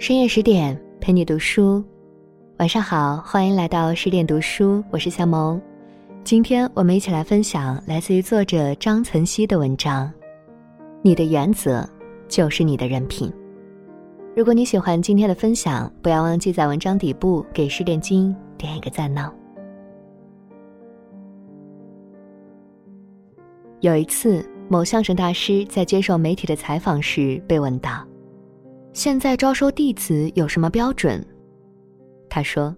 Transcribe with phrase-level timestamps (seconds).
[0.00, 1.84] 深夜十点陪你读书，
[2.56, 5.60] 晚上好，欢迎来到十点读书，我是夏萌。
[6.24, 10.10] 今天我们一起来分享来自于作者张岑曦的文章。
[11.02, 11.86] 你的原则
[12.28, 13.30] 就是你的人品。
[14.34, 19.30] 如果你喜欢今天的分享，不要忘记在文章底部给十点金点一个赞呢。
[23.80, 28.02] 有一次，某相声大师在接受媒体的采访时被问到
[28.92, 31.24] ：“现在招收弟子有什么标准？”
[32.28, 32.76] 他说：“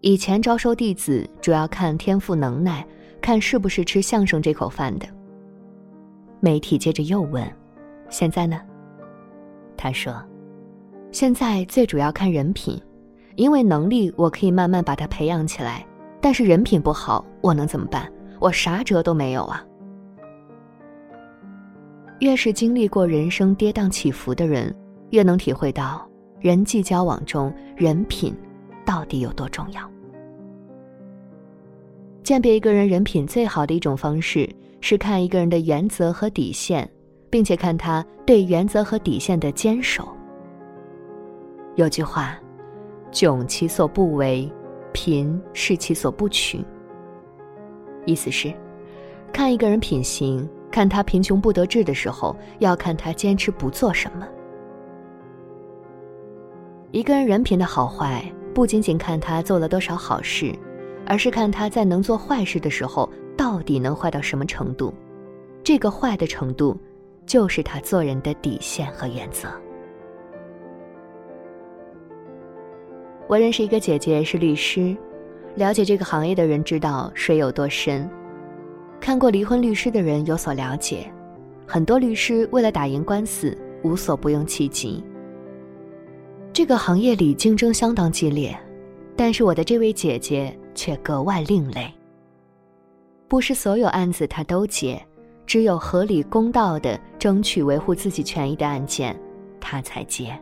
[0.00, 2.86] 以前招收弟子主要看天赋能耐，
[3.20, 5.06] 看是不是吃相声这口饭的。”
[6.40, 7.44] 媒体接着又问
[8.08, 8.60] ：“现在呢？”
[9.76, 10.14] 他说
[11.10, 12.80] ：“现在最主要看人品，
[13.34, 15.84] 因为能力我可以慢慢把他培养起来，
[16.20, 18.10] 但是人品不好，我能怎么办？
[18.38, 19.64] 我啥辙都没有啊。”
[22.20, 24.74] 越是经历过人生跌宕起伏的人，
[25.10, 26.08] 越能体会到
[26.40, 28.34] 人际交往中人品
[28.84, 29.90] 到底有多重要。
[32.22, 34.48] 鉴别一个人人品最好的一种方式
[34.80, 36.88] 是看一个人的原则和底线，
[37.30, 40.08] 并且看他对原则和底线的坚守。
[41.76, 42.36] 有句话
[43.12, 44.50] ：“窘其所不为，
[44.92, 46.64] 贫是其所不取。”
[48.06, 48.52] 意思是，
[49.32, 50.48] 看一个人品行。
[50.68, 54.26] 看他贫穷不得志的时候，要看他坚持不做什么。
[56.92, 60.54] 一个人人品的好坏，不仅仅看他做了多少好事，
[61.04, 64.94] 而是看他在能做坏事的时候，到底能坏到什么程度。
[65.64, 66.78] 这个坏的程度，
[67.26, 69.48] 就是他做人的底线和原则。
[73.26, 74.96] 我认识一个姐姐是律师，
[75.56, 78.08] 了解这个行业的人知道水有多深。
[79.00, 81.12] 看过离婚律师的人有所了解，
[81.66, 85.04] 很多律师为了打赢官司无所不用其极。
[86.56, 88.58] 这个行业里竞争相当激烈，
[89.14, 91.92] 但是我的这位姐姐却格外另类。
[93.28, 94.98] 不是所有案子她都接，
[95.44, 99.14] 只有合理公道的争取维护自己权益的案件，
[99.60, 100.34] 她才接。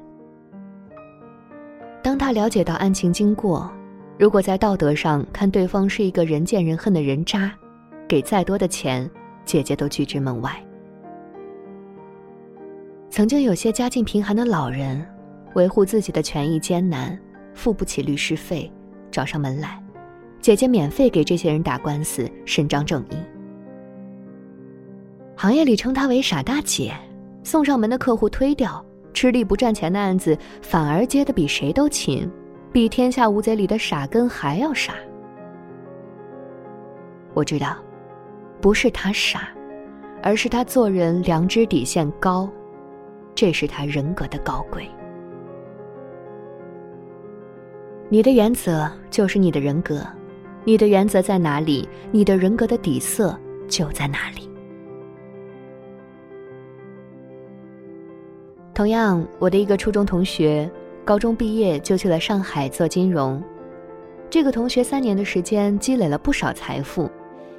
[2.00, 3.68] 当她了解到案情经过，
[4.16, 7.52] 如果在道德上看对方是一个人见人恨的人渣。
[8.06, 9.10] 给再多的钱，
[9.44, 10.64] 姐姐都拒之门外。
[13.10, 15.04] 曾经有些家境贫寒的老人，
[15.54, 17.18] 维护自己的权益艰难，
[17.54, 18.70] 付不起律师费，
[19.10, 19.82] 找上门来，
[20.40, 23.16] 姐姐免费给这些人打官司，伸张正义。
[25.36, 26.92] 行业里称她为傻大姐，
[27.42, 32.30] 送上门的客户推掉，吃力不赚钱的案子反而接的比谁都勤，
[32.72, 34.94] 比《天下无贼》里的傻根还要傻。
[37.32, 37.76] 我知道。
[38.60, 39.50] 不是他傻，
[40.22, 42.48] 而是他做人良知底线高，
[43.34, 44.88] 这是他人格的高贵。
[48.14, 50.00] 你的原则就是你的人格，
[50.62, 53.36] 你的原则在哪里，你的人格的底色
[53.66, 54.48] 就在哪里。
[58.72, 60.70] 同样，我的一个初中同学，
[61.04, 63.42] 高中毕业就去了上海做金融，
[64.30, 67.10] 这个同学三年的时间积累了不少财富。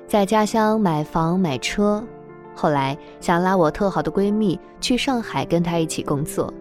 [0.08, 2.02] 在家乡买房买车，
[2.56, 6.54] 后来想拉我特好的闺蜜去上海跟她一起工作。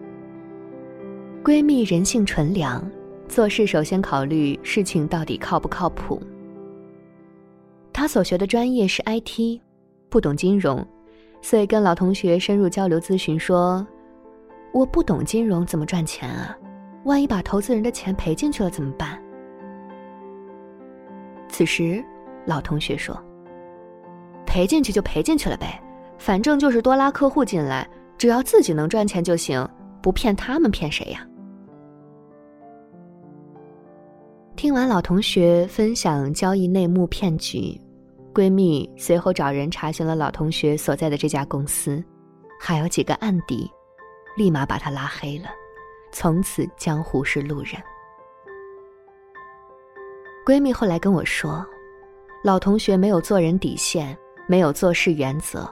[1.41, 2.85] 闺蜜人性纯良，
[3.27, 6.21] 做事首先考虑事情到底靠不靠谱。
[7.91, 9.59] 他所学的专业是 IT，
[10.09, 10.85] 不懂金融，
[11.41, 13.85] 所以跟老同学深入交流咨询说
[14.73, 16.55] ：“我不懂金融怎么赚钱啊？
[17.05, 19.21] 万一把投资人的钱赔进去了怎么办？”
[21.47, 22.03] 此时，
[22.45, 23.17] 老同学说。
[24.45, 25.81] 赔进去就赔进去了呗，
[26.17, 27.85] 反正就是多拉客户进来，
[28.17, 29.67] 只要自己能赚钱就行，
[30.01, 31.27] 不骗他们骗谁呀？
[34.55, 37.79] 听完老同学分享交易内幕骗局，
[38.33, 42.01] 闺蜜随后找人查询了老同学所在的这家公司，
[42.59, 43.69] 还有几个案底，
[44.37, 45.49] 立马把他拉黑了，
[46.13, 47.73] 从此江湖是路人。
[50.45, 51.65] 闺蜜后来跟我说，
[52.41, 54.17] 老同学没有做人底线。
[54.47, 55.67] 没有做事原则，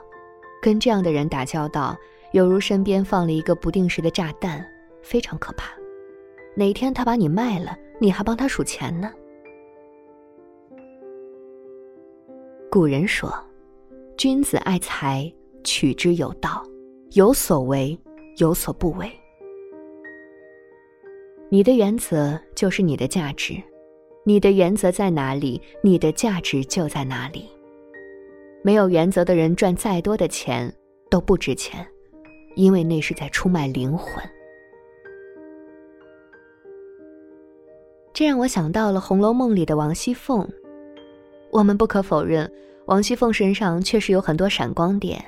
[0.59, 1.95] 跟这样的人打交道，
[2.31, 4.65] 犹如身边放了一个不定时的炸弹，
[4.99, 5.71] 非常可怕。
[6.55, 9.09] 哪天他把你卖了，你还帮他数钱呢？
[12.69, 13.33] 古人说
[14.19, 15.33] ：“君子爱财，
[15.63, 16.61] 取之有道，
[17.11, 17.97] 有所为，
[18.39, 19.09] 有所不为。”
[21.47, 23.55] 你的原则就是你的价值，
[24.25, 27.49] 你的原则在哪里，你的价值就在哪里。
[28.63, 30.69] 没有原则的人赚再多的钱
[31.09, 31.87] 都不值钱，
[32.55, 34.21] 因为那是在出卖灵魂。
[38.13, 40.47] 这让我想到了《红楼梦》里的王熙凤。
[41.51, 42.49] 我们不可否认，
[42.85, 45.23] 王熙凤身上确实有很多闪光点。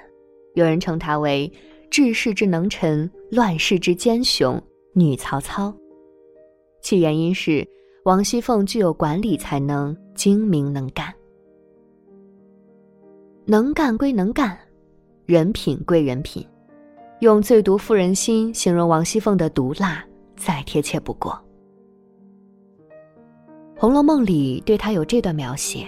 [0.54, 1.52] 有人称她为
[1.90, 4.62] 治世之能臣，乱世之奸雄，
[4.94, 5.74] 女曹操。
[6.82, 7.68] 其原因是
[8.04, 11.12] 王熙凤具有管理才能，精明能干。
[13.46, 14.56] 能干归能干，
[15.26, 16.48] 人品归人品。
[17.22, 20.06] 用“最毒妇人心”形容王熙凤的毒辣，
[20.36, 21.32] 再贴切不过。
[23.78, 25.86] 《红楼梦》里对她有这段描写：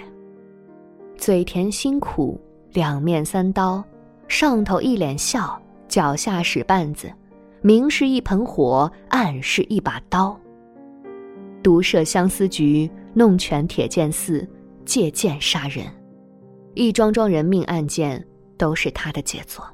[1.15, 2.39] 嘴甜心苦，
[2.73, 3.81] 两面三刀，
[4.27, 7.09] 上头一脸笑，脚下使绊子，
[7.61, 10.37] 明是一盆火，暗是一把刀。
[11.63, 14.45] 独设相思局，弄权铁剑寺，
[14.83, 15.85] 借剑杀人，
[16.73, 18.23] 一桩桩人命案件
[18.57, 19.65] 都是他的杰作。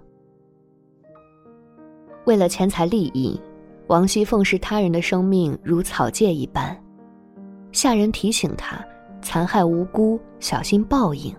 [2.25, 3.41] 为了钱财利益，
[3.87, 6.79] 王熙凤视他人的生命如草芥一般。
[7.73, 8.79] 下人提醒他，
[9.21, 11.35] 残害无辜，小心报应。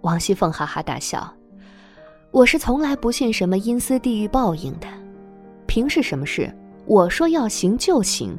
[0.00, 1.32] 王熙凤哈哈大笑
[2.32, 4.88] ：“我是从来不信什么阴司地狱报应的，
[5.66, 6.52] 凭是什么事？
[6.86, 8.36] 我说要行就行。”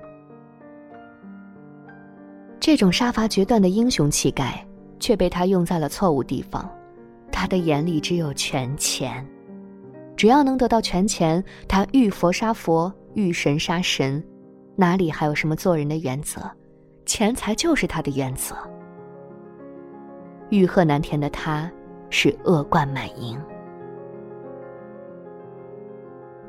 [2.59, 4.65] 这种杀伐决断的英雄气概，
[5.00, 6.69] 却被他用在了错误地方。
[7.31, 9.25] 他的眼里只有权钱。
[10.18, 14.24] 只要能得到权钱，他遇佛杀佛，遇神杀神，
[14.75, 16.41] 哪里还有什么做人的原则？
[17.05, 18.55] 钱财就是他的原则。
[20.50, 21.69] 欲壑难填的他，
[22.09, 23.39] 是恶贯满盈。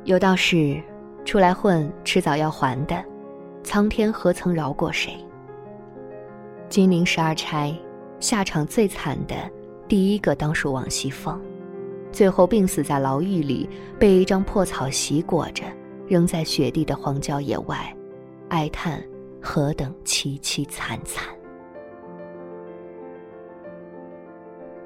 [0.04, 0.80] 有道是：
[1.24, 3.02] 出来混，迟早要还的，
[3.62, 5.16] 苍天何曾饶过谁？
[6.68, 7.74] 金陵十二钗，
[8.20, 9.34] 下场最惨的，
[9.88, 11.40] 第一个当属王熙凤。
[12.12, 13.68] 最后病死在牢狱里，
[13.98, 15.64] 被一张破草席裹着，
[16.06, 17.96] 扔在雪地的荒郊野外，
[18.50, 19.02] 哀叹
[19.44, 21.22] 何等凄凄惨惨。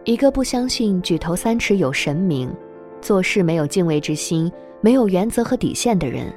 [0.05, 2.53] 一个不相信举头三尺有神明，
[3.01, 4.51] 做事没有敬畏之心、
[4.81, 6.35] 没有原则和底线的人，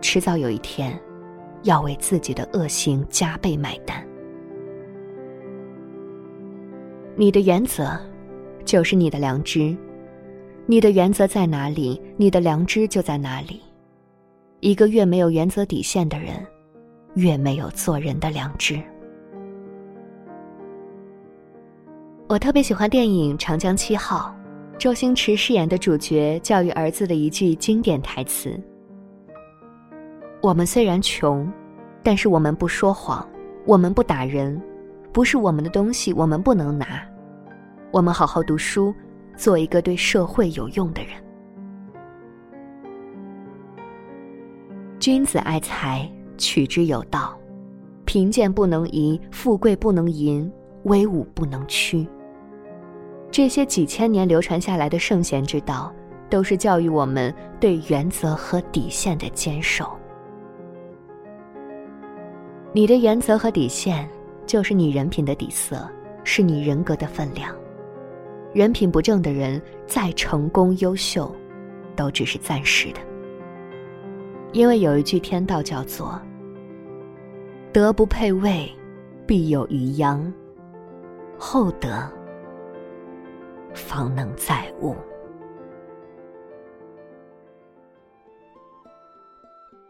[0.00, 0.98] 迟早有一天，
[1.62, 4.04] 要为自己的恶行加倍买单。
[7.14, 7.96] 你的原则，
[8.64, 9.76] 就是你的良知。
[10.66, 13.60] 你的原则在哪里，你的良知就在哪里。
[14.60, 16.34] 一个越没有原则底线的人，
[17.14, 18.80] 越没有做人的良知。
[22.28, 24.34] 我特别喜欢电影《长江七号》，
[24.78, 28.58] 周星驰饰演的主角教育儿子的一句经典台词
[30.40, 31.50] ：“我们虽然穷，
[32.02, 33.28] 但是我们不说谎，
[33.66, 34.60] 我们不打人，
[35.12, 37.02] 不是我们的东西我们不能拿，
[37.90, 38.94] 我们好好读书。”
[39.36, 41.12] 做一个对社会有用的人。
[44.98, 46.06] 君子爱财，
[46.40, 47.38] 取之有道。
[48.04, 50.50] 贫贱不能移，富贵不能淫，
[50.82, 52.04] 威武不能屈。
[53.30, 55.94] 这些几千年流传下来的圣贤之道，
[56.28, 59.96] 都是教育我们对原则和底线的坚守。
[62.72, 64.08] 你的原则和底线，
[64.46, 65.88] 就是你人品的底色，
[66.24, 67.54] 是你人格的分量。
[68.52, 71.32] 人品不正的人，再成功优秀，
[71.94, 73.00] 都只是暂时的。
[74.52, 76.20] 因为有一句天道叫做
[77.72, 78.68] “德不配位，
[79.26, 80.20] 必有余殃；
[81.38, 81.88] 厚德，
[83.72, 84.96] 方能载物。”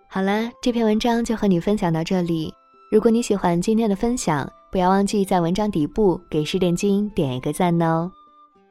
[0.06, 2.52] 好了，这篇文章就和你分享到这里。
[2.90, 8.10] 如果你喜欢今天的分享，不要忘记在文章底部给十点金点一个赞哦。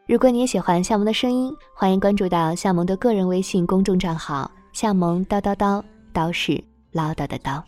[0.07, 5.81] 如果你也喜欢夏萌的声音，欢迎关注到夏萌的个人微信公众账号“夏萌叨叨叨”，
[6.13, 7.63] 叨是唠叨的叨。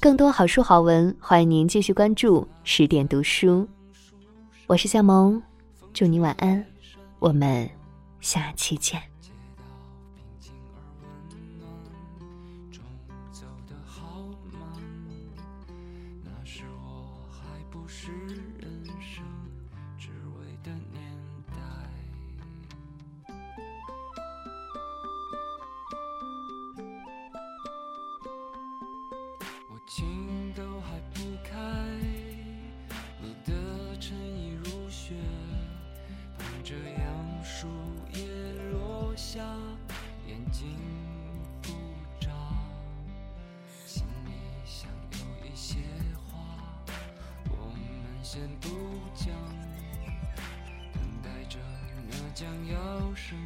[0.00, 3.66] 更多好书好文，欢迎您继续关注十点读书。
[4.68, 5.42] 我是夏萌，
[5.92, 6.64] 祝你晚安，
[7.18, 7.68] 我们
[8.20, 9.02] 下期见。
[29.88, 31.56] 情都还不开，
[33.18, 35.14] 你的衬衣如雪，
[36.36, 37.66] 盼着杨树
[38.12, 38.26] 叶
[38.70, 39.42] 落下，
[40.26, 40.76] 眼睛
[41.62, 41.70] 不
[42.20, 42.30] 眨，
[43.86, 44.32] 心里
[44.66, 45.78] 想有一些
[46.26, 46.38] 话，
[47.50, 48.68] 我们先不
[49.14, 49.34] 讲，
[50.92, 51.58] 等待着
[52.10, 53.38] 那将要生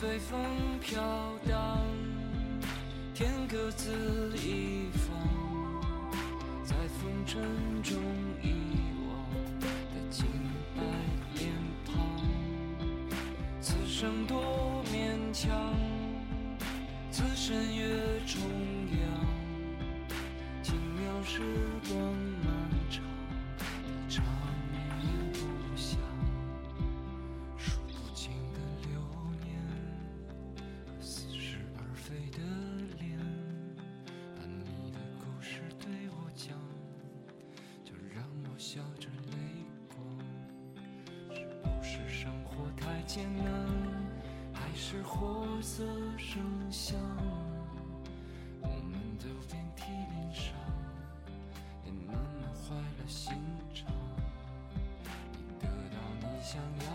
[0.00, 0.40] 随风
[0.80, 0.98] 飘
[1.46, 1.78] 荡，
[3.12, 5.14] 天各自一方，
[6.64, 7.42] 在风尘
[7.82, 7.98] 中
[8.42, 8.54] 遗
[9.06, 10.24] 忘的清
[10.74, 10.80] 白
[11.34, 11.52] 脸
[11.84, 11.92] 庞。
[13.60, 15.74] 此生多勉强，
[17.10, 18.19] 此生越
[38.72, 39.34] 笑着泪
[39.88, 39.98] 光，
[41.32, 43.44] 是不是生活太艰难，
[44.52, 45.84] 还是活色
[46.16, 46.96] 生香？
[48.60, 50.54] 我们都遍体鳞伤，
[51.84, 53.32] 也慢慢坏了心
[53.74, 53.92] 肠。
[55.34, 56.89] 你得到你想要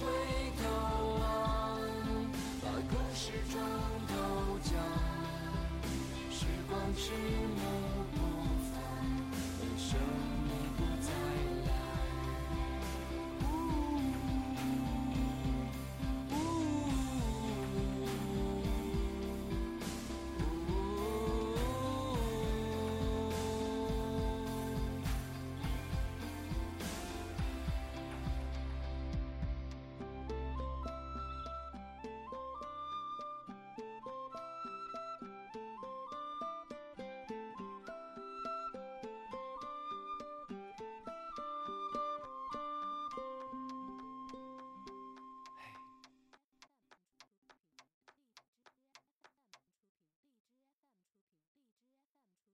[0.00, 0.04] 回
[0.58, 0.62] 头
[1.20, 1.24] 望，
[2.62, 3.54] 把故事转
[4.08, 4.12] 到
[4.62, 4.74] 讲
[6.30, 7.95] 时光之门。